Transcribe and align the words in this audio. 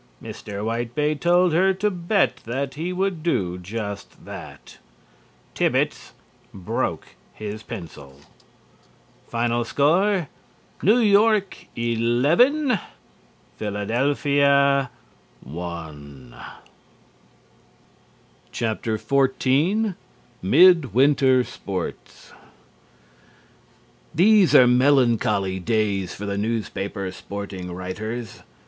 Mr. 0.19 0.63
Whitebait 0.65 1.21
told 1.21 1.53
her 1.53 1.75
to 1.75 1.91
bet 1.91 2.37
that 2.37 2.73
he 2.73 2.91
would 2.91 3.21
do 3.21 3.59
just 3.59 4.25
that. 4.25 4.79
Thibbets 5.53 6.13
broke 6.51 7.09
his 7.35 7.61
pencil. 7.61 8.21
Score: 9.63 10.27
New 10.81 10.97
York 10.97 11.67
11. 11.75 12.79
Philadelphia 13.57 14.89
1. 15.41 16.35
XIV 18.51 19.95
MID 20.41 20.93
WINTER 20.95 21.43
SPORTS 21.43 22.33
These 24.15 24.55
are 24.55 24.65
melancholy 24.65 25.59
days 25.59 26.15
for 26.15 26.25
the 26.25 26.39
newspaper 26.39 27.11
sporting 27.11 27.71
writers. 27.71 28.41